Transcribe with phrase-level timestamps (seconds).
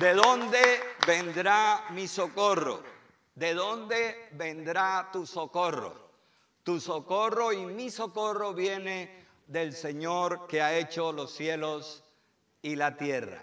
[0.00, 2.82] ¿De dónde vendrá mi socorro?
[3.34, 5.94] ¿De dónde vendrá tu socorro?
[6.62, 12.02] Tu socorro y mi socorro viene del Señor que ha hecho los cielos
[12.62, 13.42] y la tierra.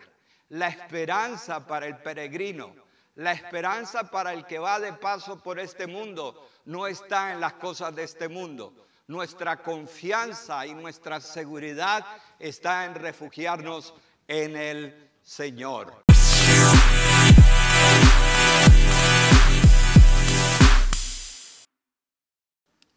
[0.49, 2.73] La esperanza para el peregrino,
[3.13, 7.53] la esperanza para el que va de paso por este mundo, no está en las
[7.53, 8.73] cosas de este mundo.
[9.05, 12.03] Nuestra confianza y nuestra seguridad
[12.39, 13.93] está en refugiarnos
[14.27, 16.06] en el Señor.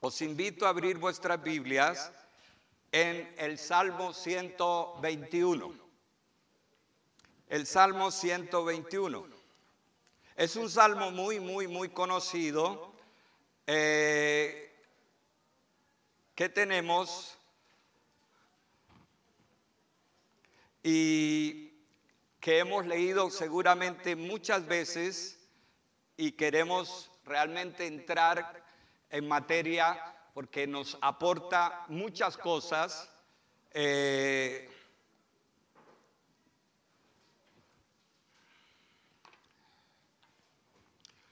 [0.03, 2.11] Os invito a abrir vuestras Biblias
[2.91, 5.75] en el Salmo 121.
[7.49, 9.27] El Salmo 121.
[10.37, 12.95] Es un salmo muy, muy, muy conocido
[13.67, 14.75] eh,
[16.35, 17.37] que tenemos
[20.83, 21.75] y
[22.41, 25.39] que hemos leído seguramente muchas veces
[26.17, 28.70] y queremos realmente entrar
[29.11, 33.11] en materia porque nos aporta muchas cosas.
[33.73, 34.69] Eh,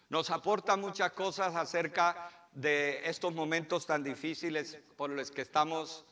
[0.09, 6.05] nos aporta muchas cosas acerca de estos momentos tan difíciles por los que estamos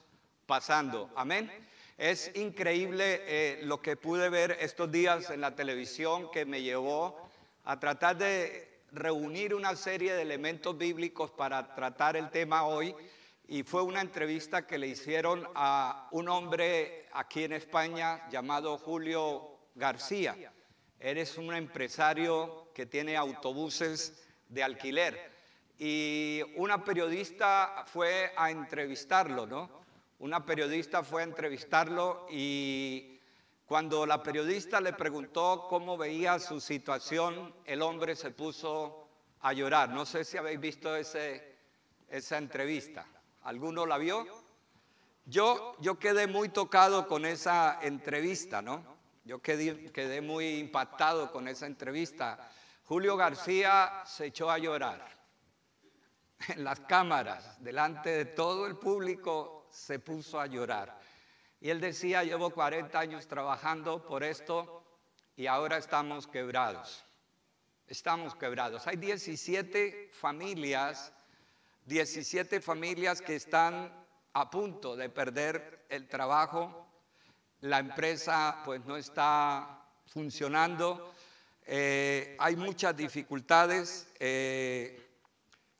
[0.47, 1.11] pasando.
[1.17, 1.51] Amén.
[1.99, 7.29] Es increíble eh, lo que pude ver estos días en la televisión que me llevó
[7.65, 12.95] a tratar de reunir una serie de elementos bíblicos para tratar el tema hoy
[13.47, 19.59] y fue una entrevista que le hicieron a un hombre aquí en España llamado Julio
[19.75, 20.35] García.
[20.99, 25.31] Eres un empresario que tiene autobuses de alquiler
[25.79, 29.71] y una periodista fue a entrevistarlo, ¿no?
[30.19, 33.16] Una periodista fue a entrevistarlo y
[33.67, 39.09] cuando la periodista le preguntó cómo veía su situación, el hombre se puso
[39.41, 39.89] a llorar.
[39.89, 41.57] No sé si habéis visto ese,
[42.09, 43.07] esa entrevista.
[43.43, 44.25] ¿Alguno la vio?
[45.25, 48.85] Yo, yo quedé muy tocado con esa entrevista, ¿no?
[49.25, 52.49] Yo quedé, quedé muy impactado con esa entrevista.
[52.85, 55.17] Julio García se echó a llorar
[56.49, 60.99] en las cámaras, delante de todo el público, se puso a llorar.
[61.61, 64.85] Y él decía, llevo 40 años trabajando por esto
[65.37, 67.05] y ahora estamos quebrados.
[67.87, 68.87] Estamos quebrados.
[68.87, 71.13] Hay 17 familias,
[71.87, 73.93] 17 familias que están
[74.33, 76.89] a punto de perder el trabajo.
[77.61, 81.15] La empresa pues no está funcionando.
[81.65, 85.07] Eh, hay muchas dificultades eh,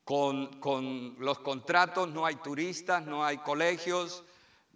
[0.05, 4.25] con, con los contratos, no hay turistas, no hay colegios,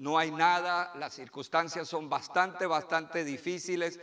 [0.00, 4.00] no hay nada, las circunstancias son bastante, bastante difíciles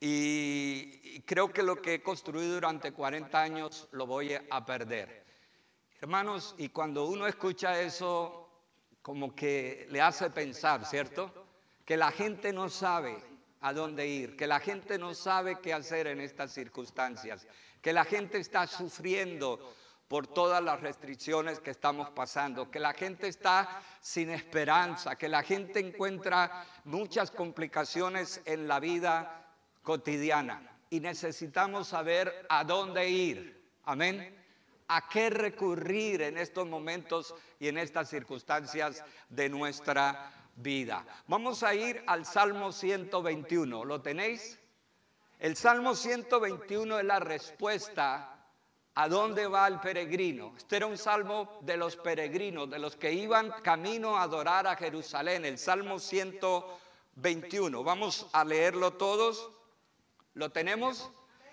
[0.00, 5.22] y, creo que lo que he construido durante 40 años lo voy a perder.
[6.00, 8.48] Hermanos, y cuando uno escucha eso,
[9.02, 11.30] como que le hace pensar, ¿cierto?
[11.84, 13.22] Que la gente no sabe
[13.60, 17.46] a dónde ir, que la gente no sabe qué hacer en estas circunstancias,
[17.82, 19.74] que la gente está sufriendo
[20.08, 25.42] por todas las restricciones que estamos pasando, que la gente está sin esperanza, que la
[25.42, 29.44] gente encuentra muchas complicaciones en la vida
[29.82, 33.64] cotidiana y necesitamos saber a dónde ir.
[33.84, 34.42] Amén.
[34.88, 41.04] A qué recurrir en estos momentos y en estas circunstancias de nuestra vida.
[41.26, 43.84] Vamos a ir al Salmo 121.
[43.84, 44.60] ¿Lo tenéis?
[45.38, 48.33] El Salmo 121 es la respuesta
[48.96, 50.54] ¿A dónde va el peregrino?
[50.56, 54.76] Este era un salmo de los peregrinos, de los que iban camino a adorar a
[54.76, 57.82] Jerusalén, el Salmo 121.
[57.82, 59.50] Vamos a leerlo todos.
[60.34, 61.10] ¿Lo tenemos?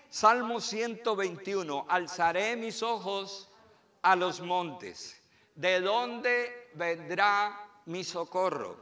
[0.08, 1.84] Salmo 121.
[1.88, 3.48] Alzaré mis ojos
[4.02, 5.20] a los montes.
[5.56, 8.76] ¿De dónde vendrá mi socorro?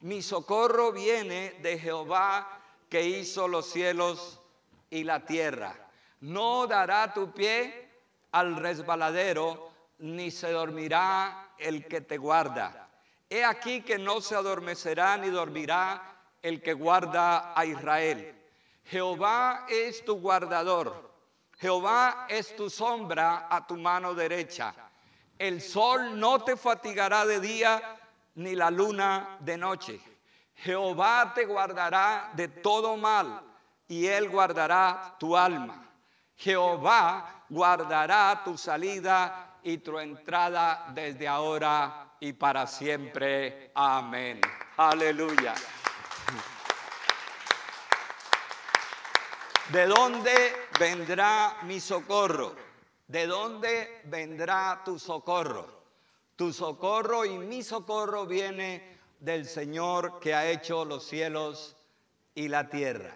[0.00, 4.40] Mi socorro viene de Jehová que hizo los cielos
[4.88, 5.76] y la tierra.
[6.20, 7.89] No dará tu pie
[8.32, 12.88] al resbaladero, ni se dormirá el que te guarda.
[13.28, 16.02] He aquí que no se adormecerá ni dormirá
[16.42, 18.34] el que guarda a Israel.
[18.84, 21.10] Jehová es tu guardador.
[21.58, 24.74] Jehová es tu sombra a tu mano derecha.
[25.38, 27.98] El sol no te fatigará de día,
[28.34, 30.00] ni la luna de noche.
[30.56, 33.42] Jehová te guardará de todo mal,
[33.88, 35.88] y él guardará tu alma.
[36.36, 43.70] Jehová guardará tu salida y tu entrada desde ahora y para siempre.
[43.74, 44.40] Amén.
[44.76, 45.54] Aleluya.
[49.72, 52.56] ¿De dónde vendrá mi socorro?
[53.06, 55.80] ¿De dónde vendrá tu socorro?
[56.36, 61.76] Tu socorro y mi socorro viene del Señor que ha hecho los cielos
[62.34, 63.14] y la tierra.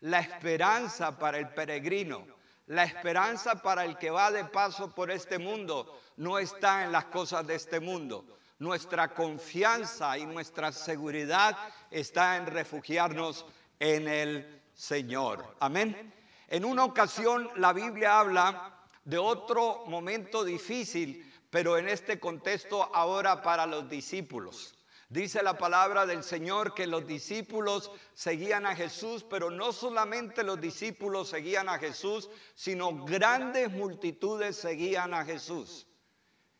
[0.00, 2.24] La esperanza para el peregrino,
[2.66, 7.06] la esperanza para el que va de paso por este mundo no está en las
[7.06, 8.24] cosas de este mundo.
[8.58, 11.56] Nuestra confianza y nuestra seguridad
[11.90, 13.46] está en refugiarnos
[13.78, 15.56] en el Señor.
[15.60, 16.12] Amén.
[16.48, 18.72] En una ocasión la Biblia habla
[19.04, 24.75] de otro momento difícil, pero en este contexto ahora para los discípulos.
[25.08, 30.60] Dice la palabra del Señor que los discípulos seguían a Jesús, pero no solamente los
[30.60, 35.86] discípulos seguían a Jesús, sino grandes multitudes seguían a Jesús.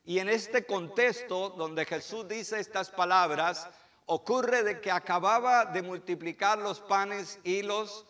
[0.04, 3.69] Y en este contexto donde Jesús dice estas palabras,
[4.06, 8.06] ocurre de que acababa de multiplicar los panes y los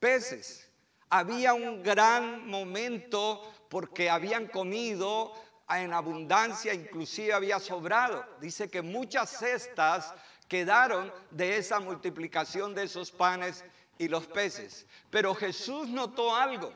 [0.00, 0.68] peces.
[1.08, 5.32] Había un gran momento porque habían comido
[5.68, 8.24] en abundancia, inclusive había sobrado.
[8.40, 10.14] Dice que muchas cestas
[10.48, 13.64] quedaron de esa multiplicación de esos panes
[13.98, 14.86] y los peces.
[15.10, 16.72] Pero Jesús notó algo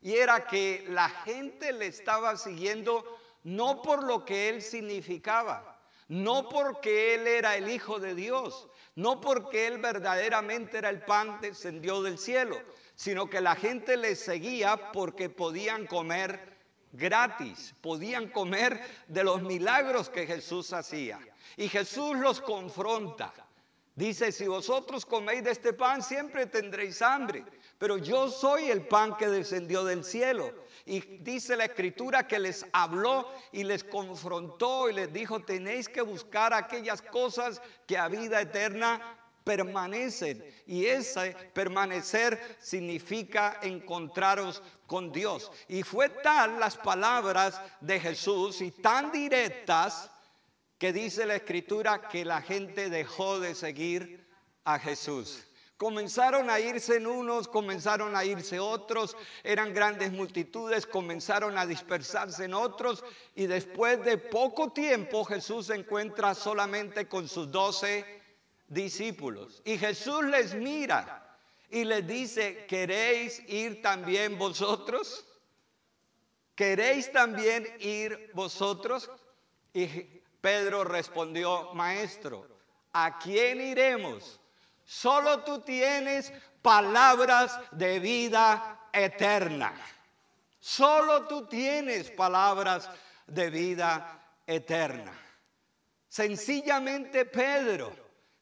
[0.00, 3.04] y era que la gente le estaba siguiendo
[3.42, 5.78] no por lo que él significaba,
[6.08, 11.38] no porque él era el Hijo de Dios, no porque él verdaderamente era el pan
[11.40, 12.60] descendió del cielo,
[12.94, 16.59] sino que la gente le seguía porque podían comer
[16.92, 21.18] gratis, podían comer de los milagros que Jesús hacía.
[21.56, 23.32] Y Jesús los confronta.
[23.94, 27.44] Dice, si vosotros coméis de este pan, siempre tendréis hambre,
[27.76, 30.54] pero yo soy el pan que descendió del cielo.
[30.86, 36.00] Y dice la escritura que les habló y les confrontó y les dijo, tenéis que
[36.00, 39.19] buscar aquellas cosas que a vida eterna
[39.50, 40.44] permanecen.
[40.64, 45.50] Y ese permanecer significa encontraros con Dios.
[45.66, 50.08] Y fue tal las palabras de Jesús y tan directas
[50.78, 54.24] que dice la escritura que la gente dejó de seguir
[54.64, 55.44] a Jesús.
[55.76, 62.44] Comenzaron a irse en unos, comenzaron a irse otros, eran grandes multitudes, comenzaron a dispersarse
[62.44, 63.02] en otros
[63.34, 68.19] y después de poco tiempo Jesús se encuentra solamente con sus doce
[68.70, 69.60] discípulos.
[69.66, 71.36] Y Jesús les mira
[71.68, 75.26] y les dice, ¿queréis ir también vosotros?
[76.54, 79.10] ¿Queréis también ir vosotros?
[79.74, 79.86] Y
[80.40, 82.46] Pedro respondió, maestro,
[82.92, 84.40] ¿a quién iremos?
[84.84, 86.32] Solo tú tienes
[86.62, 89.72] palabras de vida eterna.
[90.58, 92.90] Solo tú tienes palabras
[93.26, 95.12] de vida eterna.
[96.08, 97.92] Sencillamente Pedro,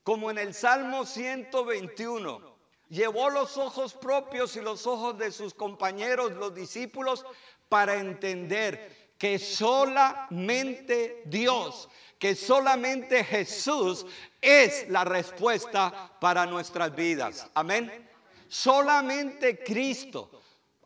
[0.09, 2.41] como en el Salmo 121,
[2.89, 7.27] llevó los ojos propios y los ojos de sus compañeros, los discípulos,
[7.69, 14.07] para entender que solamente Dios, que solamente Jesús
[14.41, 17.47] es la respuesta para nuestras vidas.
[17.53, 18.09] Amén.
[18.49, 20.31] Solamente Cristo.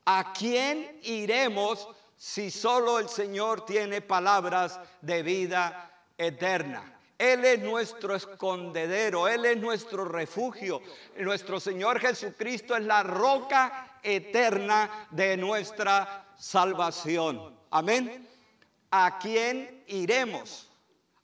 [0.05, 1.87] ¿A quién iremos
[2.17, 6.99] si solo el Señor tiene palabras de vida eterna?
[7.23, 10.83] Él es nuestro escondedero, Él es nuestro refugio.
[11.19, 17.57] Nuestro Señor Jesucristo es la roca eterna de nuestra salvación.
[17.71, 18.29] Amén.
[18.91, 20.69] ¿A quién iremos?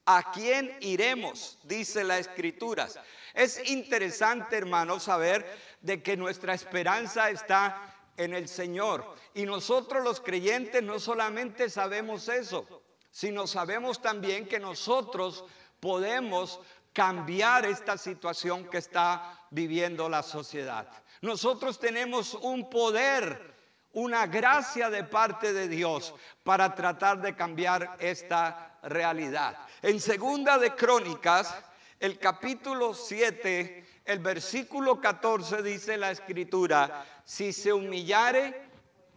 [0.06, 1.58] ¿A quién iremos?
[1.64, 2.86] Dice la escritura.
[3.34, 5.44] Es interesante, hermanos, saber
[5.80, 9.16] de que nuestra esperanza está en el Señor.
[9.34, 15.44] Y nosotros los creyentes no solamente sabemos eso, sino sabemos también que nosotros
[15.80, 16.60] podemos
[16.92, 20.88] cambiar esta situación que está viviendo la sociedad.
[21.20, 23.54] Nosotros tenemos un poder,
[23.92, 29.56] una gracia de parte de Dios para tratar de cambiar esta realidad.
[29.82, 31.54] En segunda de Crónicas,
[32.00, 38.70] el capítulo 7, el versículo 14 dice la escritura, si se humillare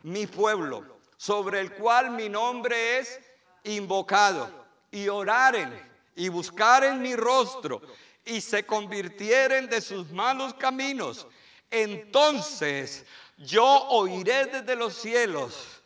[0.04, 3.20] mi pueblo, sobre el cual mi nombre es
[3.64, 4.50] invocado,
[4.92, 5.91] y oraren
[6.22, 7.82] y buscaren mi rostro
[8.24, 11.26] y se convirtieren de sus malos caminos,
[11.72, 15.82] entonces yo oiré desde los cielos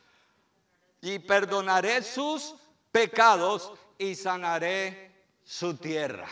[1.00, 2.54] y perdonaré sus
[2.92, 5.10] pecados y sanaré
[5.46, 6.28] su tierra.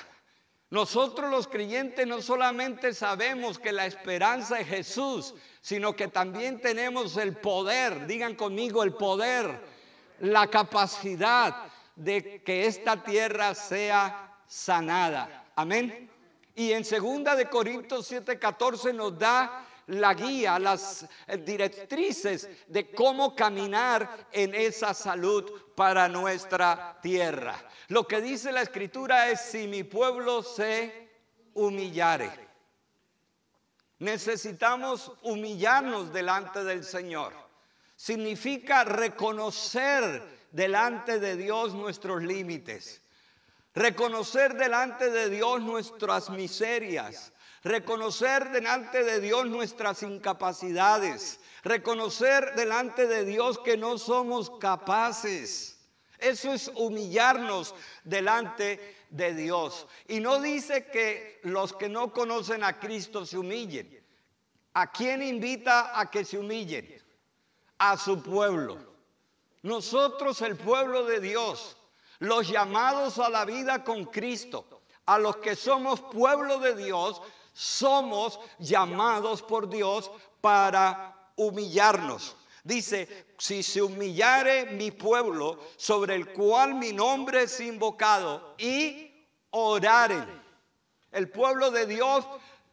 [0.69, 7.15] Nosotros los creyentes no solamente sabemos que la esperanza es Jesús, sino que también tenemos
[7.15, 9.61] el poder, digan conmigo el poder,
[10.19, 15.51] la capacidad de que esta tierra sea sanada.
[15.55, 16.09] Amén.
[16.55, 23.35] Y en segunda de Corintios 7:14 nos da la guía, las eh, directrices de cómo
[23.35, 27.55] caminar en esa salud para nuestra tierra.
[27.89, 31.09] Lo que dice la escritura es, si mi pueblo se
[31.53, 32.31] humillare.
[33.99, 37.33] Necesitamos humillarnos delante del Señor.
[37.95, 43.01] Significa reconocer delante de Dios nuestros límites.
[43.73, 47.33] Reconocer delante de Dios nuestras miserias.
[47.63, 51.39] Reconocer delante de Dios nuestras incapacidades.
[51.63, 55.79] Reconocer delante de Dios que no somos capaces.
[56.19, 59.87] Eso es humillarnos delante de Dios.
[60.07, 64.01] Y no dice que los que no conocen a Cristo se humillen.
[64.75, 67.01] ¿A quién invita a que se humillen?
[67.79, 68.92] A su pueblo.
[69.63, 71.77] Nosotros, el pueblo de Dios,
[72.19, 77.21] los llamados a la vida con Cristo, a los que somos pueblo de Dios,
[77.53, 82.35] somos llamados por Dios para humillarnos.
[82.63, 89.11] Dice, si se humillare mi pueblo sobre el cual mi nombre es invocado y
[89.51, 90.41] oraren.
[91.11, 92.25] El pueblo de Dios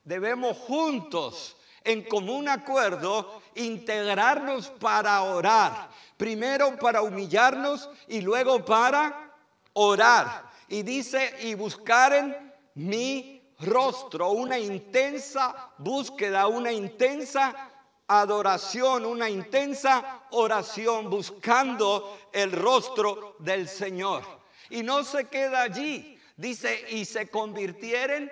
[0.04, 5.90] debemos juntos, en común acuerdo, integrarnos para orar.
[6.16, 9.32] Primero para humillarnos y luego para
[9.72, 10.50] orar.
[10.68, 17.70] Y dice, y buscaren mi rostro, una intensa búsqueda, una intensa
[18.06, 24.22] adoración, una intensa oración buscando el rostro del Señor.
[24.68, 26.18] Y no se queda allí.
[26.36, 28.30] Dice, y se convirtieren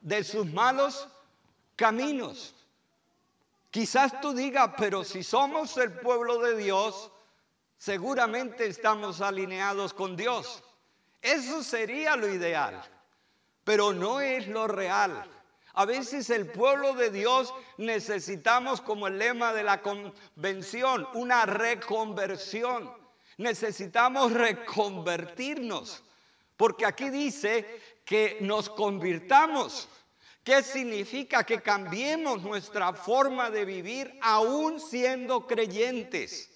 [0.00, 1.08] de sus malos
[1.76, 2.54] caminos.
[3.74, 7.10] Quizás tú digas, pero si somos el pueblo de Dios,
[7.76, 10.62] seguramente estamos alineados con Dios.
[11.20, 12.80] Eso sería lo ideal,
[13.64, 15.28] pero no es lo real.
[15.72, 22.96] A veces el pueblo de Dios necesitamos, como el lema de la convención, una reconversión.
[23.38, 26.04] Necesitamos reconvertirnos,
[26.56, 29.88] porque aquí dice que nos convirtamos.
[30.44, 31.42] ¿Qué significa?
[31.42, 36.50] Que cambiemos nuestra forma de vivir aún siendo creyentes.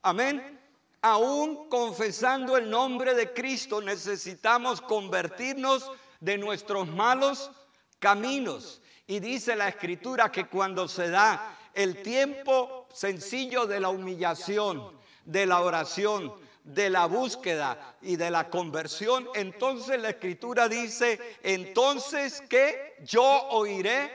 [0.00, 0.58] Amén.
[1.02, 7.50] Aún confesando el nombre de Cristo, necesitamos convertirnos de nuestros malos
[7.98, 8.80] caminos.
[9.06, 15.44] Y dice la escritura que cuando se da el tiempo sencillo de la humillación, de
[15.44, 16.32] la oración,
[16.64, 24.10] de la búsqueda y de la conversión, entonces la escritura dice, entonces que yo oiré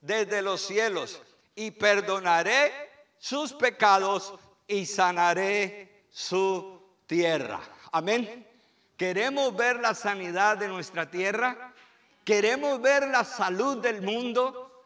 [0.00, 1.22] desde los cielos
[1.54, 2.72] y perdonaré
[3.18, 4.34] sus pecados
[4.66, 7.60] y sanaré su tierra.
[7.92, 8.48] Amén.
[8.96, 11.72] ¿Queremos ver la sanidad de nuestra tierra?
[12.24, 14.84] ¿Queremos ver la salud del mundo?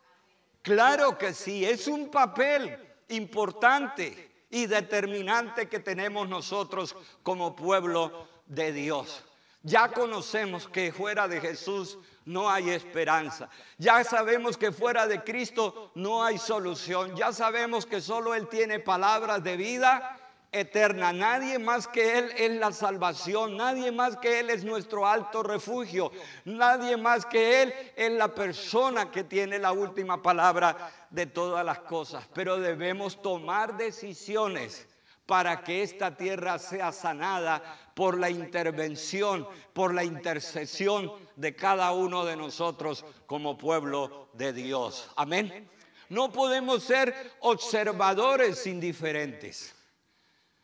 [0.60, 8.72] Claro que sí, es un papel importante y determinante que tenemos nosotros como pueblo de
[8.72, 9.24] Dios.
[9.62, 13.48] Ya conocemos que fuera de Jesús no hay esperanza.
[13.78, 17.16] Ya sabemos que fuera de Cristo no hay solución.
[17.16, 20.18] Ya sabemos que solo Él tiene palabras de vida
[20.52, 21.12] eterna.
[21.12, 23.56] Nadie más que Él es la salvación.
[23.56, 26.12] Nadie más que Él es nuestro alto refugio.
[26.44, 31.80] Nadie más que Él es la persona que tiene la última palabra de todas las
[31.80, 32.28] cosas.
[32.34, 34.86] Pero debemos tomar decisiones
[35.24, 37.62] para que esta tierra sea sanada
[37.94, 45.10] por la intervención, por la intercesión de cada uno de nosotros como pueblo de Dios.
[45.16, 45.68] Amén.
[46.10, 49.74] No podemos ser observadores indiferentes.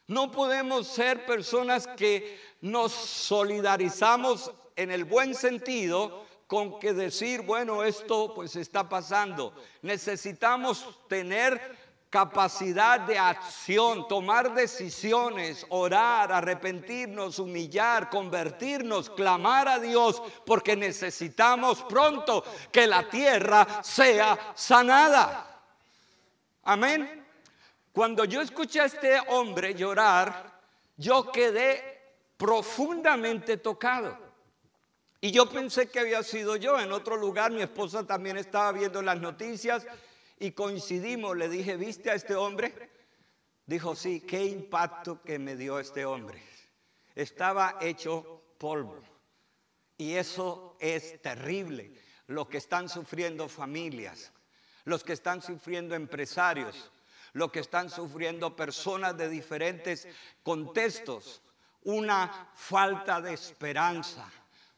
[0.06, 7.82] No podemos ser personas que nos solidarizamos en el buen sentido con que decir, bueno,
[7.82, 9.54] esto pues está pasando.
[9.80, 11.78] Necesitamos tener
[12.10, 22.44] capacidad de acción, tomar decisiones, orar, arrepentirnos, humillar, convertirnos, clamar a Dios, porque necesitamos pronto
[22.70, 25.58] que la tierra sea sanada.
[26.64, 27.24] Amén.
[27.94, 30.52] Cuando yo escuché a este hombre llorar,
[30.98, 31.98] yo quedé
[32.36, 34.21] profundamente tocado.
[35.24, 36.80] Y yo pensé que había sido yo.
[36.80, 39.86] En otro lugar mi esposa también estaba viendo las noticias
[40.40, 41.36] y coincidimos.
[41.36, 42.90] Le dije, ¿viste a este hombre?
[43.64, 46.42] Dijo, sí, qué impacto que me dio este hombre.
[47.14, 49.00] Estaba hecho polvo.
[49.96, 51.94] Y eso es terrible.
[52.26, 54.32] Lo que están sufriendo familias,
[54.86, 56.90] los que están sufriendo empresarios,
[57.34, 60.08] lo que están sufriendo personas de diferentes
[60.42, 61.42] contextos,
[61.84, 64.28] una falta de esperanza,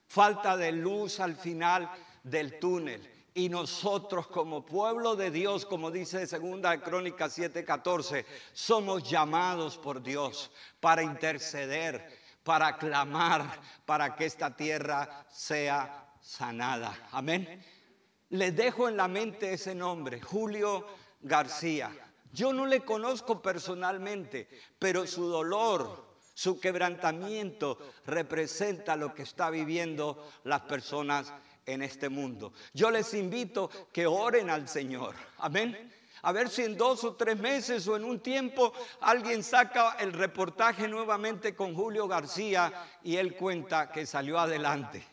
[0.07, 1.91] falta de luz al final
[2.23, 3.11] del túnel.
[3.35, 10.53] Y nosotros como pueblo de Dios, como dice segunda crónica 7:14, somos llamados por Dios
[10.79, 16.97] para interceder, para clamar, para que esta tierra sea sanada.
[17.11, 17.61] Amén.
[18.31, 20.87] Le dejo en la mente ese nombre, Julio
[21.21, 21.91] García.
[22.33, 30.31] Yo no le conozco personalmente, pero su dolor, su quebrantamiento representa lo que está viviendo
[30.43, 31.33] las personas
[31.65, 32.53] en este mundo.
[32.73, 35.15] Yo les invito que oren al Señor.
[35.39, 35.93] Amén.
[36.23, 40.13] A ver si en dos o tres meses o en un tiempo alguien saca el
[40.13, 42.73] reportaje nuevamente con Julio García
[43.03, 45.05] y él cuenta que salió adelante.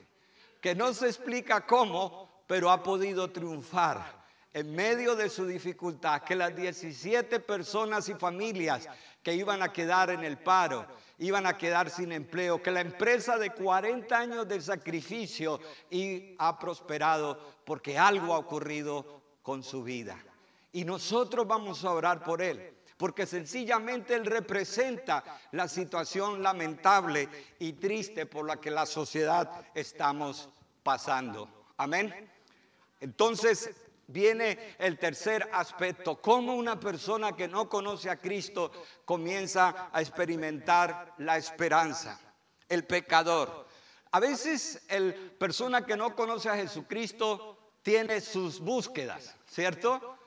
[0.61, 4.21] Que no se explica cómo, pero ha podido triunfar
[4.53, 6.21] en medio de su dificultad.
[6.21, 8.87] Que las 17 personas y familias
[9.21, 10.85] que iban a quedar en el paro
[11.21, 15.59] iban a quedar sin empleo, que la empresa de 40 años de sacrificio
[15.89, 20.17] y ha prosperado porque algo ha ocurrido con su vida.
[20.71, 27.73] Y nosotros vamos a orar por él, porque sencillamente él representa la situación lamentable y
[27.73, 30.49] triste por la que la sociedad estamos
[30.81, 31.47] pasando.
[31.77, 32.31] Amén.
[32.99, 33.69] Entonces,
[34.11, 38.71] viene el tercer aspecto, cómo una persona que no conoce a Cristo
[39.05, 42.19] comienza a experimentar la esperanza.
[42.67, 43.67] El pecador.
[44.11, 50.17] A veces el persona que no conoce a Jesucristo tiene sus búsquedas, ¿cierto?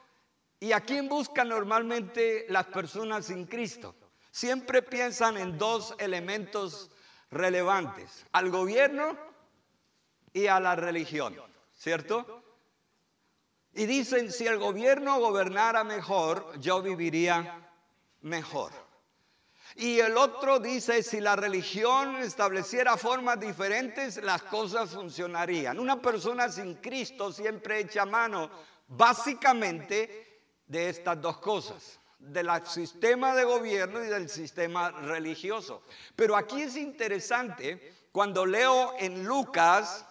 [0.60, 3.94] ¿Y a quién buscan normalmente las personas sin Cristo?
[4.30, 6.90] Siempre piensan en dos elementos
[7.30, 9.16] relevantes, al gobierno
[10.32, 11.36] y a la religión,
[11.76, 12.43] ¿cierto?
[13.74, 17.68] Y dicen, si el gobierno gobernara mejor, yo viviría
[18.20, 18.72] mejor.
[19.76, 25.80] Y el otro dice, si la religión estableciera formas diferentes, las cosas funcionarían.
[25.80, 28.48] Una persona sin Cristo siempre echa mano
[28.86, 35.82] básicamente de estas dos cosas, del sistema de gobierno y del sistema religioso.
[36.14, 40.06] Pero aquí es interesante, cuando leo en Lucas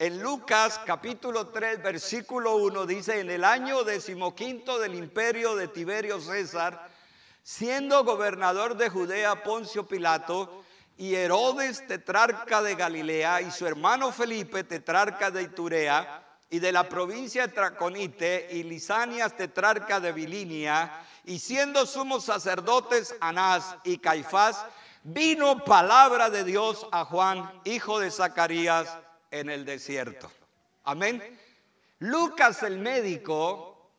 [0.00, 6.22] en Lucas capítulo 3, versículo 1 dice, en el año decimoquinto del imperio de Tiberio
[6.22, 6.88] César,
[7.42, 10.64] siendo gobernador de Judea Poncio Pilato,
[10.96, 16.88] y Herodes, tetrarca de Galilea, y su hermano Felipe, tetrarca de Iturea, y de la
[16.88, 24.64] provincia de Traconite, y Lisanias, tetrarca de Bilinia, y siendo sumos sacerdotes Anás y Caifás,
[25.02, 28.96] vino palabra de Dios a Juan, hijo de Zacarías,
[29.30, 30.30] en el desierto.
[30.84, 31.22] Amén.
[32.00, 33.90] Lucas el médico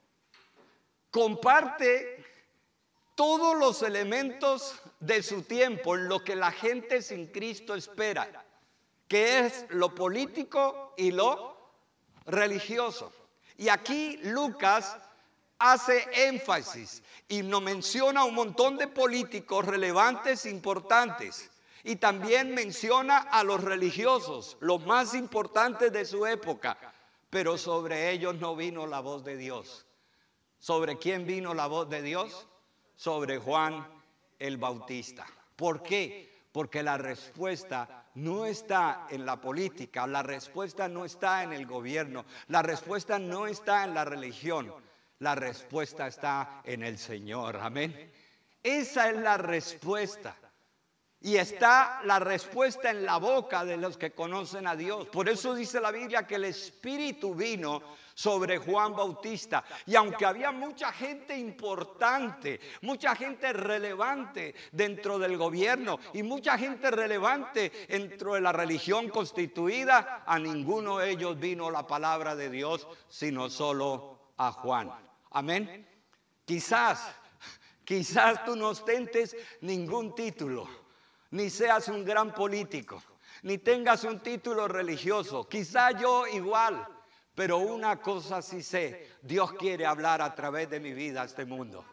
[1.10, 2.26] comparte
[3.16, 8.46] todos los elementos de su tiempo en lo que la gente sin Cristo espera,
[9.08, 11.58] que es lo político y lo
[12.26, 13.14] religioso.
[13.58, 14.98] Y aquí Lucas
[15.60, 21.52] hace énfasis y nos menciona un montón de políticos relevantes, importantes,
[21.84, 26.78] y también menciona a los religiosos, los más importantes de su época,
[27.30, 29.86] pero sobre ellos no vino la voz de Dios.
[30.60, 32.48] ¿Sobre quién vino la voz de Dios?
[32.96, 33.88] Sobre Juan
[34.38, 35.26] el Bautista.
[35.56, 36.30] ¿Por qué?
[36.52, 42.26] Porque la respuesta no está en la política, la respuesta no está en el gobierno,
[42.48, 44.74] la respuesta no está en la religión,
[45.20, 47.58] la respuesta está en el Señor.
[47.58, 48.12] Amén.
[48.62, 50.36] Esa es la respuesta.
[51.24, 55.08] Y está la respuesta en la boca de los que conocen a Dios.
[55.08, 57.80] Por eso dice la Biblia que el Espíritu vino
[58.16, 59.64] sobre Juan Bautista.
[59.86, 66.90] Y aunque había mucha gente importante, mucha gente relevante dentro del gobierno y mucha gente
[66.90, 72.88] relevante dentro de la religión constituida, a ninguno de ellos vino la palabra de Dios,
[73.08, 74.92] sino solo a Juan.
[75.30, 75.88] Amén.
[76.46, 77.14] Quizás,
[77.86, 80.81] quizás tú no ostentes ningún título
[81.32, 83.02] ni seas un gran político,
[83.44, 85.48] ni tengas un título religioso.
[85.48, 86.88] Quizá yo igual,
[87.36, 91.46] pero una cosa sí sé, Dios quiere hablar a través de mi vida a este
[91.46, 91.86] mundo.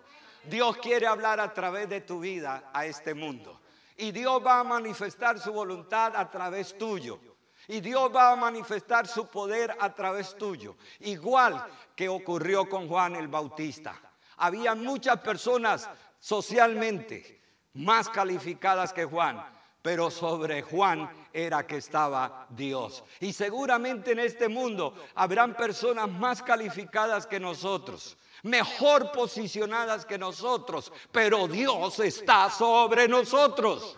[0.45, 3.61] Dios quiere hablar a través de tu vida a este mundo.
[3.97, 7.19] Y Dios va a manifestar su voluntad a través tuyo.
[7.67, 10.77] Y Dios va a manifestar su poder a través tuyo.
[11.01, 14.01] Igual que ocurrió con Juan el Bautista.
[14.39, 17.38] Había muchas personas socialmente,
[17.79, 19.43] más calificadas que Juan,
[19.83, 23.05] pero sobre Juan era que estaba Dios.
[23.21, 30.93] Y seguramente en este mundo habrán personas más calificadas que nosotros, mejor posicionadas que nosotros,
[31.13, 33.97] pero Dios está sobre nosotros.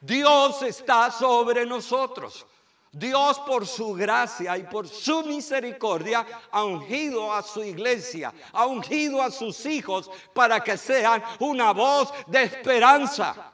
[0.00, 2.46] Dios está sobre nosotros.
[2.92, 9.22] Dios por su gracia y por su misericordia ha ungido a su iglesia, ha ungido
[9.22, 13.52] a sus hijos para que sean una voz de esperanza.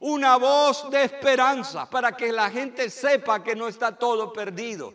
[0.00, 4.94] Una voz de esperanza para que la gente sepa que no está todo perdido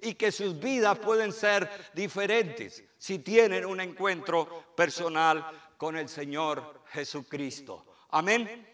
[0.00, 5.44] y que sus vidas pueden ser diferentes si tienen un encuentro personal
[5.76, 7.84] con el Señor Jesucristo.
[8.10, 8.73] Amén.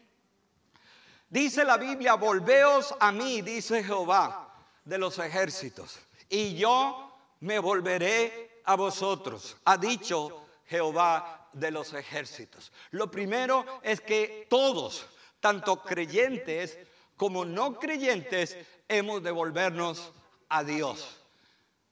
[1.30, 4.52] Dice la Biblia, volveos a mí, dice Jehová
[4.84, 12.72] de los ejércitos, y yo me volveré a vosotros, ha dicho Jehová de los ejércitos.
[12.90, 15.06] Lo primero es que todos,
[15.38, 16.76] tanto creyentes
[17.16, 18.56] como no creyentes,
[18.88, 20.10] hemos de volvernos
[20.48, 21.16] a Dios.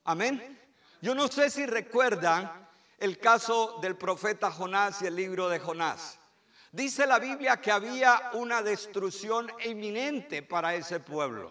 [0.02, 0.58] Amén.
[1.00, 6.17] Yo no sé si recuerdan el caso del profeta Jonás y el libro de Jonás.
[6.72, 11.50] Dice la Biblia que había una destrucción inminente para ese pueblo.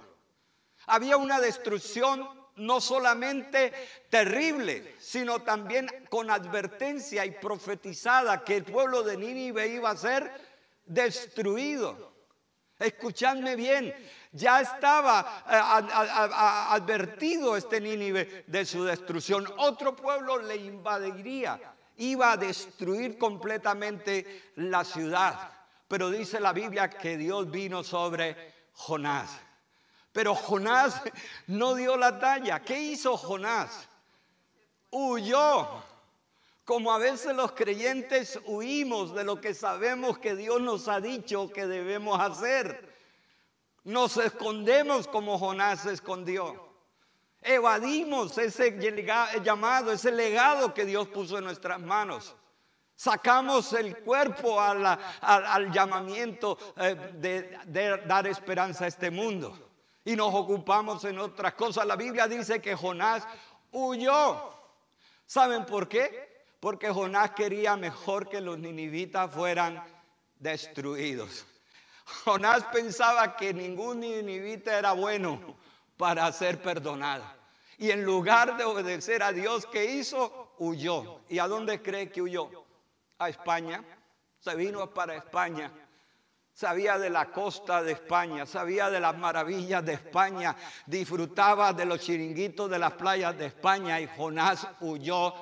[0.86, 2.27] Había una destrucción
[2.58, 3.73] no solamente
[4.10, 10.32] terrible, sino también con advertencia y profetizada que el pueblo de Nínive iba a ser
[10.86, 12.13] destruido.
[12.80, 13.93] Escuchadme bien,
[14.32, 15.56] ya estaba eh,
[16.69, 19.47] advertido este Nínive de su destrucción.
[19.58, 21.60] Otro pueblo le invadiría,
[21.97, 25.51] iba a destruir completamente la ciudad.
[25.88, 29.29] Pero dice la Biblia que Dios vino sobre Jonás.
[30.12, 31.01] Pero Jonás
[31.47, 32.62] no dio la talla.
[32.62, 33.88] ¿Qué hizo Jonás?
[34.89, 35.86] Huyó.
[36.65, 41.49] Como a veces los creyentes huimos de lo que sabemos que Dios nos ha dicho
[41.49, 42.93] que debemos hacer.
[43.86, 46.66] Nos escondemos como Jonás se escondió.
[47.47, 48.77] Evadimos ese
[49.41, 52.36] llamado, ese legado que Dios puso en nuestras manos.
[52.95, 59.57] Sacamos el cuerpo al, llamamiento eh, de, de dar esperanza a este mundo.
[60.03, 61.86] Y nos ocupamos en otras cosas.
[61.86, 63.25] La Biblia dice que Jonás
[63.71, 64.51] huyó.
[65.25, 66.45] ¿Saben por qué?
[66.60, 69.83] Porque Jonás quería mejor que los ninivitas fueran
[70.39, 71.45] destruidos.
[72.25, 75.55] Jonás pensaba que ningún ninivita era bueno
[75.97, 77.37] para ser perdonado.
[77.77, 80.53] Y en lugar de obedecer a Dios, ¿qué hizo?
[80.57, 81.21] Huyó.
[81.29, 82.49] ¿Y a dónde cree que huyó?
[83.19, 83.83] A España.
[84.39, 85.71] Se vino para España.
[86.53, 90.55] Sabía de la costa de España, sabía de las maravillas de España,
[90.87, 95.35] disfrutaba de los chiringuitos de las playas de España y Jonás huyó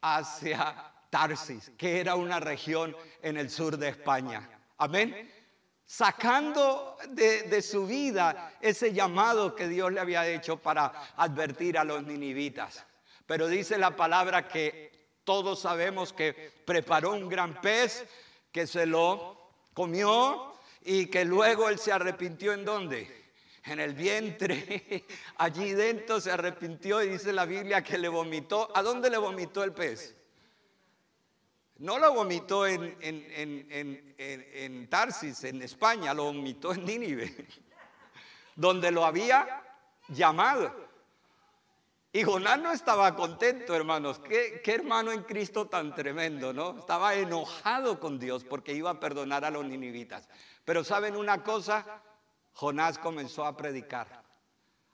[0.00, 4.48] hacia Tarsis, que era una región en el sur de España.
[4.78, 5.41] Amén
[5.92, 12.02] sacando de, su vida ese llamado que Dios le había hecho para advertir a los
[12.04, 12.82] ninivitas.
[13.26, 18.06] Pero dice la palabra que todos sabemos que preparó un gran pez,
[18.50, 23.24] que se lo comió y que luego él se arrepintió en dónde?
[23.66, 25.04] En el vientre,
[25.36, 28.74] allí dentro se arrepintió y dice la Biblia que le vomitó.
[28.74, 30.14] ¿A dónde le vomitó el pez?
[31.78, 32.88] No lo vomitó en,
[34.88, 37.48] Tarsis, en España, lo vomitó en Nínive,
[38.56, 39.62] donde lo había
[40.08, 40.82] llamado.
[42.12, 44.18] Y Jonás no estaba contento, hermanos.
[44.18, 46.78] ¿Qué, ¿Qué, hermano en Cristo tan tremendo, ¿no?
[46.78, 50.28] Estaba enojado con Dios porque iba a perdonar a los ninivitas.
[50.64, 52.02] Pero ¿saben una cosa?
[52.54, 54.22] Jonás comenzó a predicar,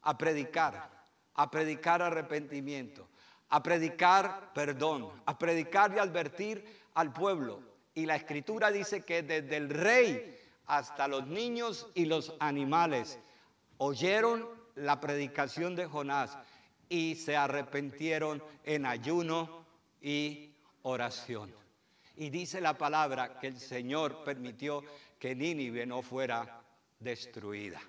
[0.02, 0.90] a predicar,
[1.34, 3.08] a predicar arrepentimiento,
[3.50, 7.62] a predicar perdón, a predicar y advertir al pueblo.
[7.94, 13.18] Y la escritura dice que desde el rey hasta los niños y los animales
[13.78, 16.38] oyeron la predicación de Jonás
[16.88, 19.64] y se arrepintieron en ayuno
[20.00, 21.52] y oración.
[22.16, 24.82] Y dice la palabra que el Señor permitió
[25.18, 26.62] que Nínive no fuera
[26.98, 27.80] destruida.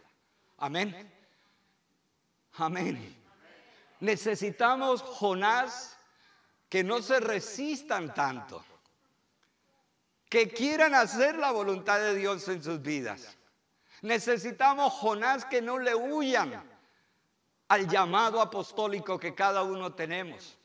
[0.57, 1.11] Amén.
[2.53, 3.18] Amén.
[3.99, 5.97] Necesitamos Jonás
[6.69, 8.63] que no se resistan tanto
[10.29, 13.35] que quieran hacer la voluntad de Dios en sus vidas.
[14.03, 16.63] Necesitamos Jonás que no le huyan
[17.67, 20.57] al llamado apostólico que cada uno tenemos.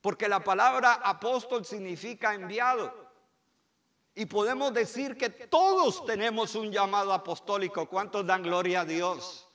[0.00, 3.10] Porque la palabra apóstol significa enviado.
[4.14, 7.86] Y podemos decir que todos tenemos un llamado apostólico.
[7.86, 9.49] ¿Cuántos dan gloria a Dios?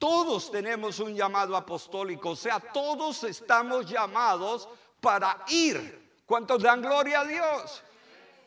[0.00, 2.30] Todos tenemos un llamado apostólico.
[2.30, 4.68] O sea, todos estamos llamados
[5.00, 7.82] para ir ¿Cuántos dan gloria a Dios?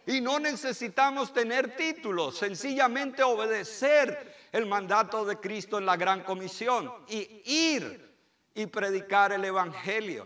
[0.06, 6.89] Y no necesitamos tener títulos, sencillamente obedecer el mandato de Cristo en la gran comisión
[7.10, 8.16] y ir
[8.56, 10.26] y predicar el Evangelio.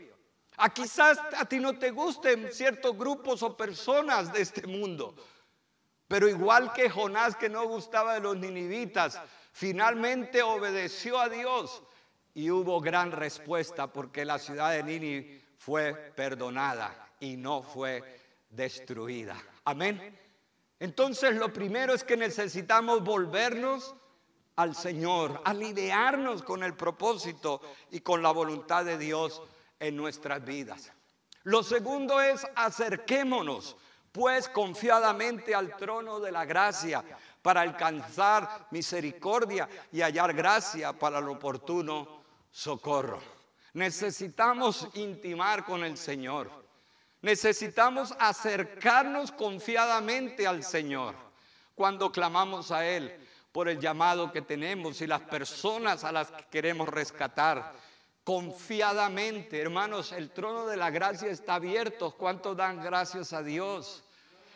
[0.57, 5.15] A quizás a ti no te gusten ciertos grupos o personas de este mundo,
[6.07, 9.19] pero igual que Jonás que no gustaba de los ninivitas,
[9.57, 11.81] finalmente obedeció a Dios
[12.35, 19.35] y hubo gran respuesta porque la ciudad de Nini fue perdonada y no fue destruida.
[19.65, 20.15] Amén.
[20.79, 23.95] Entonces lo primero es que necesitamos volvernos
[24.57, 29.41] al Señor, alinearnos con el propósito y con la voluntad de Dios
[29.79, 30.91] en nuestras vidas.
[31.41, 33.75] Lo segundo es acerquémonos
[34.11, 37.03] pues confiadamente al trono de la gracia
[37.47, 43.21] para alcanzar misericordia y hallar gracia para el oportuno socorro.
[43.71, 46.51] Necesitamos intimar con el Señor.
[47.21, 51.15] Necesitamos acercarnos confiadamente al Señor
[51.73, 53.17] cuando clamamos a Él
[53.53, 57.71] por el llamado que tenemos y las personas a las que queremos rescatar.
[58.25, 62.11] Confiadamente, hermanos, el trono de la gracia está abierto.
[62.11, 64.03] ¿Cuántos dan gracias a Dios?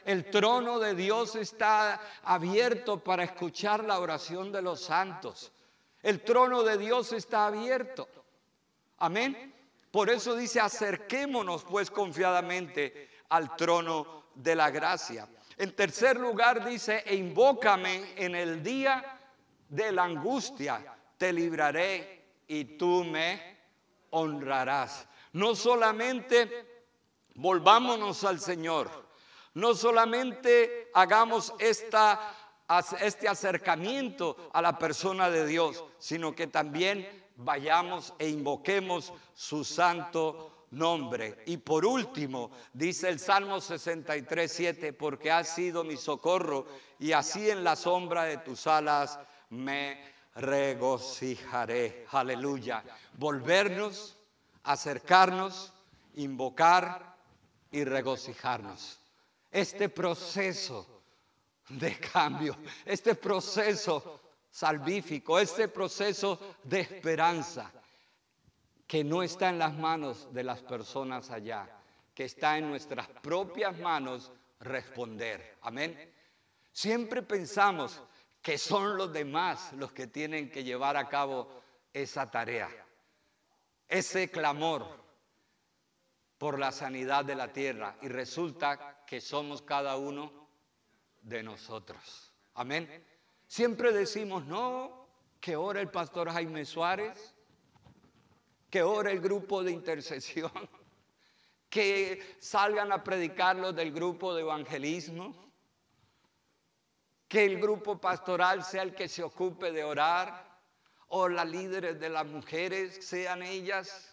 [0.05, 5.51] El trono de Dios está abierto para escuchar la oración de los santos.
[6.01, 8.07] El trono de Dios está abierto.
[8.97, 9.53] Amén.
[9.91, 15.27] Por eso dice, acerquémonos pues confiadamente al trono de la gracia.
[15.57, 19.19] En tercer lugar dice, e invócame en el día
[19.69, 23.59] de la angustia, te libraré y tú me
[24.11, 25.07] honrarás.
[25.33, 26.85] No solamente
[27.35, 28.89] volvámonos al Señor,
[29.53, 38.29] no solamente hagamos este acercamiento a la persona de Dios, sino que también vayamos e
[38.29, 41.43] invoquemos su santo nombre.
[41.47, 46.65] Y por último, dice el Salmo 63, 7, porque has sido mi socorro
[46.99, 50.01] y así en la sombra de tus alas me
[50.35, 52.05] regocijaré.
[52.11, 52.83] Aleluya.
[53.17, 54.17] Volvernos,
[54.63, 55.73] acercarnos,
[56.13, 57.17] invocar
[57.69, 59.00] y regocijarnos
[59.51, 61.03] este proceso
[61.69, 67.71] de cambio, este proceso salvífico, este proceso de esperanza
[68.87, 71.69] que no está en las manos de las personas allá,
[72.13, 75.57] que está en nuestras propias manos responder.
[75.61, 76.13] Amén.
[76.71, 78.01] Siempre pensamos
[78.41, 81.61] que son los demás los que tienen que llevar a cabo
[81.93, 82.69] esa tarea,
[83.87, 85.00] ese clamor
[86.41, 90.47] por la sanidad de la tierra y resulta que somos cada uno
[91.21, 92.33] de nosotros.
[92.55, 93.05] Amén.
[93.45, 95.07] Siempre decimos, no,
[95.39, 97.35] que ora el pastor Jaime Suárez,
[98.71, 100.51] que ora el grupo de intercesión,
[101.69, 105.35] que salgan a predicar los del grupo de evangelismo,
[107.27, 110.59] que el grupo pastoral sea el que se ocupe de orar,
[111.09, 114.10] o las líderes de las mujeres sean ellas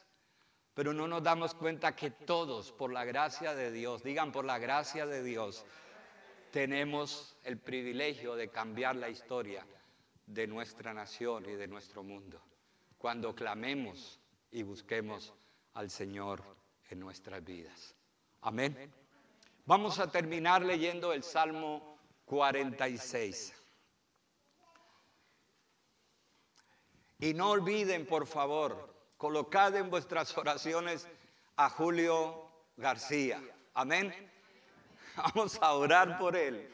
[0.79, 4.61] pero no nos damos cuenta que todos, por la gracia de Dios, digan por la
[4.61, 5.65] gracia de Dios,
[6.53, 9.67] tenemos el privilegio de cambiar la historia
[10.25, 12.41] de nuestra nación y de nuestro mundo,
[12.97, 14.21] cuando clamemos
[14.53, 15.35] y busquemos
[15.75, 16.45] al Señor
[16.91, 17.97] en nuestras vidas.
[18.43, 18.95] Amén.
[19.67, 23.53] Vamos a terminar leyendo el Salmo 46.
[27.19, 31.07] Y no olviden, por favor, colocad en vuestras oraciones
[31.57, 33.43] a Julio García.
[33.75, 34.15] Amén.
[35.17, 36.71] Vamos a orar por él.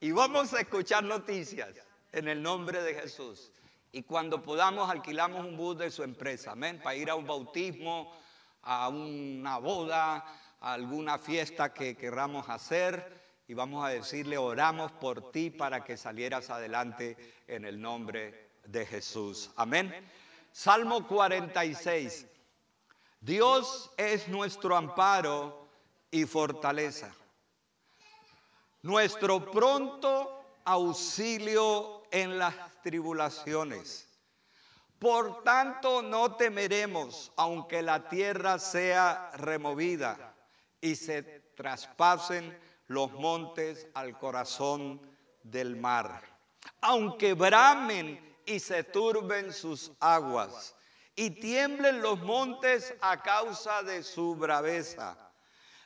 [0.00, 1.70] Y vamos a escuchar noticias
[2.12, 3.52] en el nombre de Jesús.
[3.92, 6.52] Y cuando podamos alquilamos un bus de su empresa.
[6.52, 6.80] Amén.
[6.82, 8.12] Para ir a un bautismo,
[8.62, 10.24] a una boda,
[10.60, 13.22] a alguna fiesta que querramos hacer.
[13.46, 18.86] Y vamos a decirle, oramos por ti para que salieras adelante en el nombre de
[18.86, 19.50] Jesús.
[19.56, 19.94] Amén.
[20.54, 22.28] Salmo 46.
[23.18, 25.68] Dios es nuestro amparo
[26.12, 27.12] y fortaleza.
[28.82, 34.08] Nuestro pronto auxilio en las tribulaciones.
[35.00, 40.36] Por tanto, no temeremos, aunque la tierra sea removida
[40.80, 41.24] y se
[41.56, 45.00] traspasen los montes al corazón
[45.42, 46.22] del mar.
[46.80, 50.74] Aunque bramen y se turben sus aguas
[51.16, 55.16] y tiemblen los montes a causa de su braveza.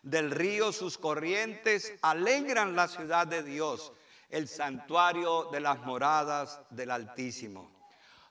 [0.03, 3.93] Del río sus corrientes alegran la ciudad de Dios,
[4.31, 7.71] el santuario de las moradas del Altísimo.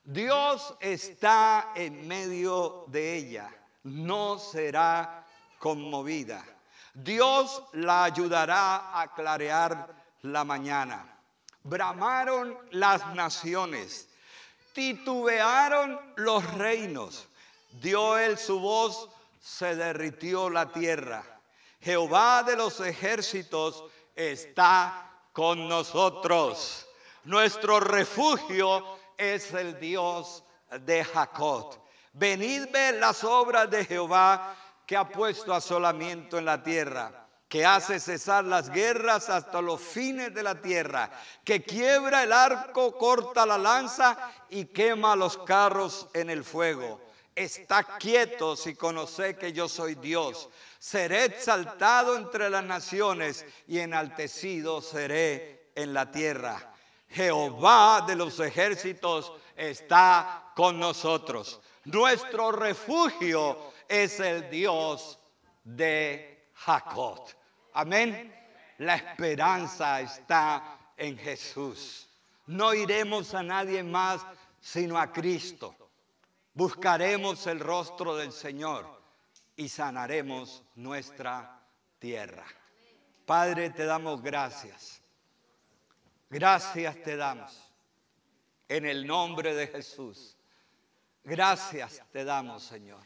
[0.03, 5.25] Dios está en medio de ella, no será
[5.59, 6.43] conmovida.
[6.93, 11.13] Dios la ayudará a clarear la mañana.
[11.63, 14.06] Bramaron las naciones
[14.77, 17.27] titubearon los reinos.
[17.81, 19.09] Dio él su voz,
[19.41, 21.23] se derritió la tierra.
[21.81, 23.85] Jehová de los ejércitos
[24.15, 26.87] está con nosotros.
[27.23, 28.85] Nuestro refugio
[29.17, 30.43] es el Dios
[30.81, 31.75] de Jacob.
[32.13, 37.99] Venid ver las obras de Jehová que ha puesto asolamiento en la tierra que hace
[37.99, 41.09] cesar las guerras hasta los fines de la tierra,
[41.45, 44.17] que quiebra el arco, corta la lanza
[44.49, 47.01] y quema los carros en el fuego.
[47.35, 50.49] Está quieto si conoce que yo soy Dios.
[50.79, 56.73] Seré exaltado entre las naciones y enaltecido seré en la tierra.
[57.09, 61.61] Jehová de los ejércitos está con nosotros.
[61.85, 65.19] Nuestro refugio es el Dios
[65.63, 67.27] de Jacob.
[67.73, 68.33] Amén.
[68.79, 72.07] La esperanza está en Jesús.
[72.47, 74.25] No iremos a nadie más
[74.59, 75.75] sino a Cristo.
[76.53, 79.01] Buscaremos el rostro del Señor
[79.55, 81.61] y sanaremos nuestra
[81.99, 82.45] tierra.
[83.25, 85.01] Padre, te damos gracias.
[86.29, 87.71] Gracias te damos.
[88.67, 90.37] En el nombre de Jesús.
[91.23, 93.03] Gracias te damos, Señor,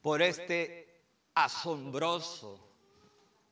[0.00, 0.91] por este
[1.34, 2.58] asombroso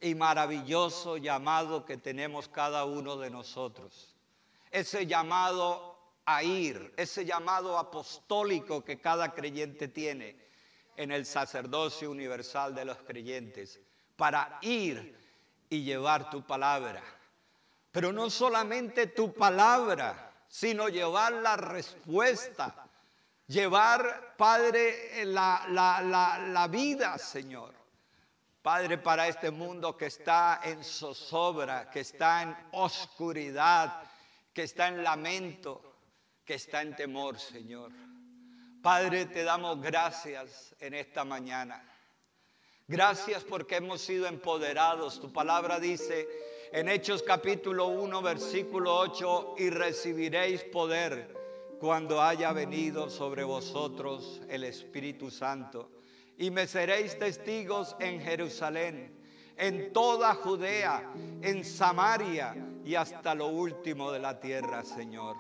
[0.01, 4.15] y maravilloso llamado que tenemos cada uno de nosotros.
[4.71, 10.37] Ese llamado a ir, ese llamado apostólico que cada creyente tiene
[10.97, 13.81] en el sacerdocio universal de los creyentes,
[14.17, 15.19] para ir
[15.69, 17.03] y llevar tu palabra.
[17.91, 22.90] Pero no solamente tu palabra, sino llevar la respuesta,
[23.51, 27.75] llevar, Padre, la, la vida, Señor.
[28.63, 34.03] Padre, para este mundo que está en zozobra, que está en oscuridad,
[34.53, 35.97] que está en lamento,
[36.45, 37.91] que está en temor, Señor.
[38.83, 41.83] Padre, te damos gracias en esta mañana.
[42.87, 45.21] Gracias porque hemos sido empoderados.
[45.21, 46.29] Tu palabra dice
[46.73, 51.40] en Hechos capítulo 1, versículo 8, y recibiréis poder
[51.81, 55.91] cuando haya venido sobre vosotros el Espíritu Santo
[56.37, 59.19] y me seréis testigos en Jerusalén,
[59.57, 65.37] en toda Judea, en Samaria y hasta lo último de la tierra, Señor.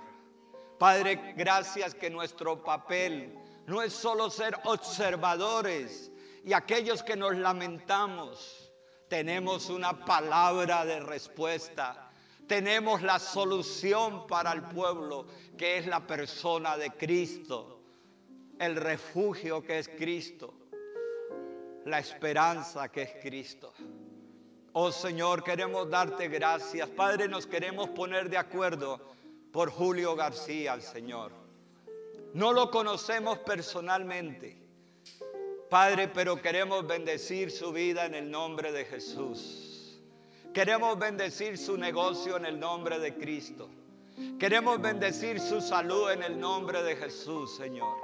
[0.78, 6.10] Padre, gracias que nuestro papel no es solo ser observadores
[6.42, 8.72] y aquellos que nos lamentamos.
[9.08, 12.09] Tenemos una palabra de respuesta.
[12.50, 15.24] Tenemos la solución para el pueblo,
[15.56, 17.80] que es la persona de Cristo,
[18.58, 20.60] el refugio que es Cristo
[21.84, 23.72] la esperanza que es Cristo.
[24.72, 26.88] Oh Señor, queremos darte gracias.
[26.90, 29.00] Padre, nos queremos poner de acuerdo
[29.52, 31.32] por Julio García, Señor.
[32.34, 34.56] No lo conocemos personalmente,
[35.68, 39.69] Padre, pero queremos bendecir su vida en el nombre de Jesús.
[40.52, 43.68] Queremos bendecir su negocio en el nombre de Cristo.
[44.38, 47.96] Queremos bendecir su salud en el nombre de Jesús, Señor.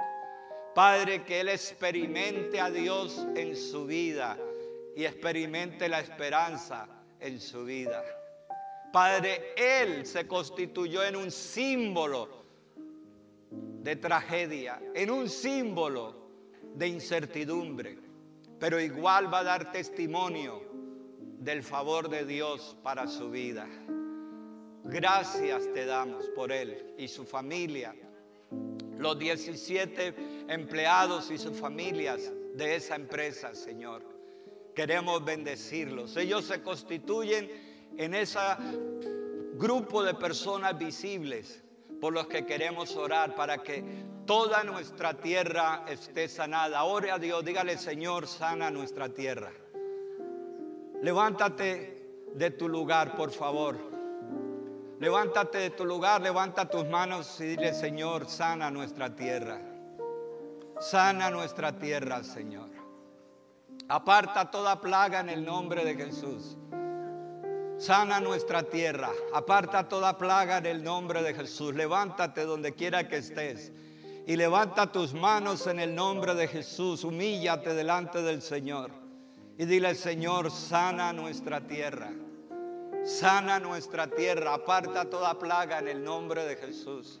[0.73, 4.37] Padre, que Él experimente a Dios en su vida
[4.95, 6.87] y experimente la esperanza
[7.19, 8.01] en su vida.
[8.93, 12.45] Padre, Él se constituyó en un símbolo
[13.51, 16.29] de tragedia, en un símbolo
[16.75, 17.99] de incertidumbre,
[18.57, 20.76] pero igual va a dar testimonio
[21.47, 23.65] del favor de Dios para su vida.
[24.83, 27.95] Gracias te damos por Él y su familia
[28.97, 30.13] los 17
[30.49, 34.03] empleados y sus familias de esa empresa, Señor.
[34.75, 36.17] Queremos bendecirlos.
[36.17, 37.49] Ellos se constituyen
[37.95, 38.39] en ese
[39.53, 41.63] grupo de personas visibles
[42.01, 43.85] por los que queremos orar para que
[44.25, 46.83] toda nuestra tierra esté sanada.
[46.83, 49.53] Ore a Dios, dígale Señor, sana nuestra tierra.
[51.01, 51.97] Levántate
[52.33, 53.77] de tu lugar, por favor.
[54.99, 59.61] Levántate de tu lugar, levanta tus manos y dile, Señor, sana nuestra tierra.
[60.79, 62.69] Sana nuestra tierra, Señor.
[63.89, 66.57] Aparta toda plaga en el nombre de Jesús.
[67.77, 69.11] Sana nuestra tierra.
[69.33, 71.75] Aparta toda plaga en el nombre de Jesús.
[71.75, 73.71] Levántate donde quiera que estés.
[74.25, 77.03] Y levanta tus manos en el nombre de Jesús.
[77.03, 79.06] Humíllate delante del Señor.
[79.59, 82.11] Y dile, Señor, sana nuestra tierra.
[83.03, 87.19] Sana nuestra tierra, aparta toda plaga en el nombre de Jesús.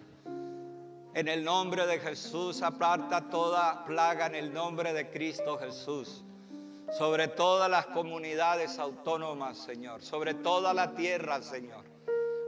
[1.15, 6.23] En el nombre de Jesús, aparta toda plaga en el nombre de Cristo Jesús.
[6.95, 10.03] Sobre todas las comunidades autónomas, Señor.
[10.03, 11.85] Sobre toda la tierra, Señor.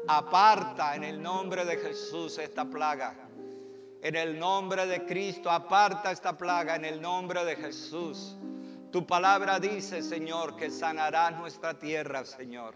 [0.07, 3.15] Aparta en el nombre de Jesús esta plaga.
[4.03, 8.35] En el nombre de Cristo, aparta esta plaga en el nombre de Jesús.
[8.91, 12.73] Tu palabra dice, Señor, que sanará nuestra tierra, Señor.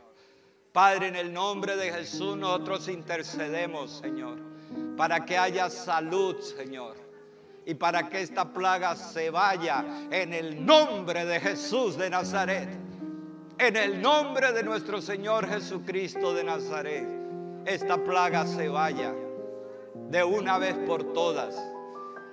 [0.71, 4.37] Padre, en el nombre de Jesús nosotros intercedemos, Señor,
[4.95, 6.95] para que haya salud, Señor.
[7.65, 12.69] Y para que esta plaga se vaya en el nombre de Jesús de Nazaret.
[13.57, 17.07] En el nombre de nuestro Señor Jesucristo de Nazaret.
[17.65, 19.13] Esta plaga se vaya
[20.09, 21.55] de una vez por todas.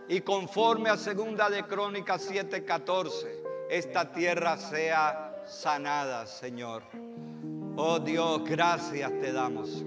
[0.09, 3.40] Y conforme a segunda de Crónicas 7:14,
[3.71, 6.83] esta tierra sea sanada, Señor.
[7.77, 9.85] Oh Dios, gracias te damos.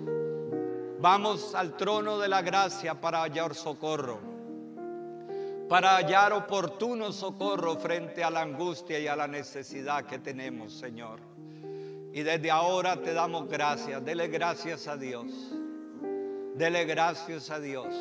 [0.99, 4.21] Vamos al trono de la gracia para hallar socorro,
[5.67, 11.19] para hallar oportuno socorro frente a la angustia y a la necesidad que tenemos, Señor.
[12.13, 15.27] Y desde ahora te damos gracias, dele gracias a Dios,
[16.55, 17.93] dele gracias a Dios.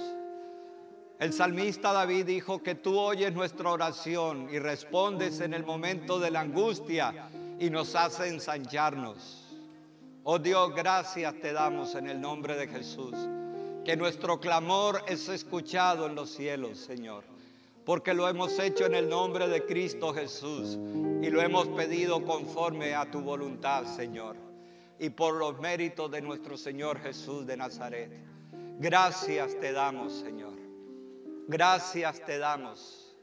[1.23, 6.33] El salmista David dijo que tú oyes nuestra oración y respondes en el momento de
[6.33, 7.29] la angustia
[7.61, 9.57] y nos hace ensancharnos.
[10.25, 13.15] Oh Dios, gracias te damos en el nombre de Jesús.
[13.85, 17.23] Que nuestro clamor es escuchado en los cielos, Señor.
[17.87, 20.77] Porque lo hemos hecho en el nombre de Cristo Jesús
[21.23, 24.35] y lo hemos pedido conforme a tu voluntad, Señor.
[24.99, 28.11] Y por los méritos de nuestro Señor Jesús de Nazaret.
[28.81, 30.62] Gracias te damos, Señor.
[31.49, 33.15] Gracias te damos.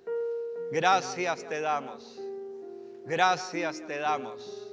[0.72, 2.20] Gracias te damos.
[3.06, 4.70] Gracias te damos.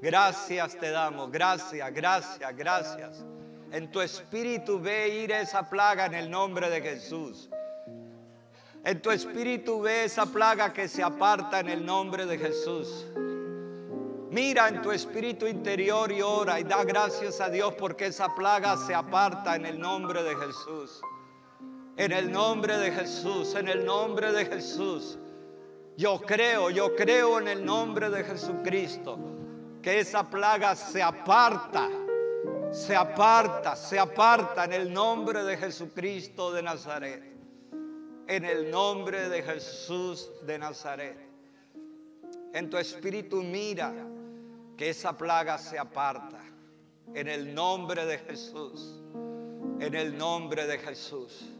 [0.00, 3.24] Gracias te damos, gracias, gracias, gracias.
[3.72, 7.50] En tu espíritu ve ir esa plaga en el nombre de Jesús.
[8.84, 13.06] En tu espíritu ve esa plaga que se aparta en el nombre de Jesús.
[14.30, 18.76] Mira en tu espíritu interior y ora y da gracias a Dios porque esa plaga
[18.76, 21.02] se aparta en el nombre de Jesús.
[21.98, 25.18] En el nombre de Jesús, en el nombre de Jesús.
[25.96, 29.18] Yo creo, yo creo en el nombre de Jesucristo
[29.82, 31.88] que esa plaga se aparta,
[32.70, 37.20] se aparta, se aparta en el nombre de Jesucristo de Nazaret.
[38.28, 41.18] En el nombre de Jesús de Nazaret.
[42.52, 43.92] En tu espíritu mira
[44.76, 46.38] que esa plaga se aparta.
[47.12, 49.00] En el nombre de Jesús.
[49.80, 51.57] En el nombre de Jesús.